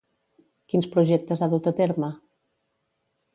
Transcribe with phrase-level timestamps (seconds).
[0.71, 2.11] Quins projectes ha dut a terme?